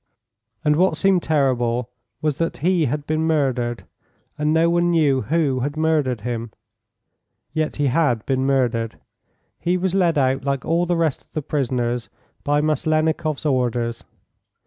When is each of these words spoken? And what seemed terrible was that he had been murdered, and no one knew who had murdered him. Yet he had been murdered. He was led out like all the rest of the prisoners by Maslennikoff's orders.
And 0.65 0.77
what 0.77 0.97
seemed 0.97 1.21
terrible 1.21 1.91
was 2.23 2.39
that 2.39 2.57
he 2.65 2.85
had 2.85 3.05
been 3.05 3.27
murdered, 3.27 3.85
and 4.35 4.51
no 4.51 4.67
one 4.67 4.89
knew 4.89 5.21
who 5.21 5.59
had 5.59 5.77
murdered 5.77 6.21
him. 6.21 6.49
Yet 7.53 7.75
he 7.75 7.85
had 7.85 8.25
been 8.25 8.43
murdered. 8.43 8.97
He 9.59 9.77
was 9.77 9.93
led 9.93 10.17
out 10.17 10.43
like 10.43 10.65
all 10.65 10.87
the 10.87 10.97
rest 10.97 11.23
of 11.25 11.31
the 11.33 11.43
prisoners 11.43 12.09
by 12.43 12.61
Maslennikoff's 12.61 13.45
orders. 13.45 14.03